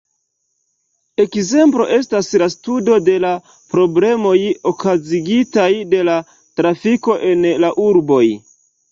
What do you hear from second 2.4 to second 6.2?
la studo de la problemoj okazigitaj de la